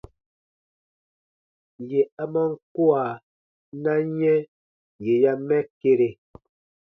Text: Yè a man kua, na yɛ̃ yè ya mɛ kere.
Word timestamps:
Yè 1.89 2.01
a 2.21 2.25
man 2.33 2.51
kua, 2.73 3.03
na 3.81 3.93
yɛ̃ 4.17 4.41
yè 5.03 5.13
ya 5.23 5.31
mɛ 5.47 5.57
kere. 5.79 6.09